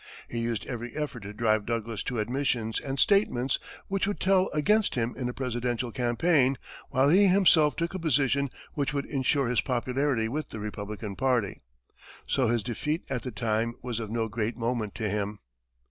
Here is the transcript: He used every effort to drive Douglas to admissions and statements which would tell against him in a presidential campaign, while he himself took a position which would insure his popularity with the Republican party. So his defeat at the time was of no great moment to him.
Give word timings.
He 0.27 0.39
used 0.39 0.65
every 0.65 0.95
effort 0.95 1.19
to 1.19 1.31
drive 1.31 1.67
Douglas 1.67 2.01
to 2.05 2.17
admissions 2.17 2.79
and 2.79 2.99
statements 2.99 3.59
which 3.87 4.07
would 4.07 4.19
tell 4.19 4.49
against 4.49 4.95
him 4.95 5.13
in 5.15 5.29
a 5.29 5.31
presidential 5.31 5.91
campaign, 5.91 6.57
while 6.89 7.09
he 7.09 7.27
himself 7.27 7.75
took 7.75 7.93
a 7.93 7.99
position 7.99 8.49
which 8.73 8.95
would 8.95 9.05
insure 9.05 9.47
his 9.47 9.61
popularity 9.61 10.27
with 10.27 10.49
the 10.49 10.59
Republican 10.59 11.15
party. 11.15 11.61
So 12.25 12.47
his 12.47 12.63
defeat 12.63 13.03
at 13.11 13.21
the 13.21 13.31
time 13.31 13.75
was 13.83 13.99
of 13.99 14.09
no 14.09 14.27
great 14.27 14.57
moment 14.57 14.95
to 14.95 15.07
him. 15.07 15.37